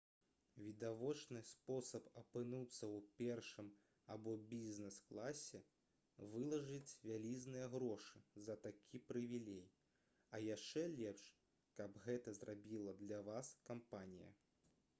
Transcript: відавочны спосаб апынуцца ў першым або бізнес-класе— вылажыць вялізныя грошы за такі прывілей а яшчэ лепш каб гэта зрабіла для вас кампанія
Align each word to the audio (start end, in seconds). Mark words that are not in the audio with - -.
відавочны 0.67 1.41
спосаб 1.47 2.05
апынуцца 2.21 2.79
ў 2.85 3.01
першым 3.17 3.67
або 4.13 4.31
бізнес-класе— 4.53 5.61
вылажыць 6.35 6.95
вялізныя 7.09 7.67
грошы 7.75 8.21
за 8.47 8.55
такі 8.65 9.01
прывілей 9.11 9.63
а 10.37 10.41
яшчэ 10.47 10.87
лепш 10.97 11.27
каб 11.81 12.01
гэта 12.07 12.33
зрабіла 12.41 12.97
для 13.05 13.21
вас 13.29 13.53
кампанія 13.71 14.31